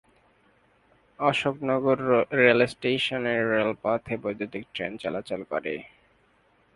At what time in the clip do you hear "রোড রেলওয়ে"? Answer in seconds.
2.07-2.71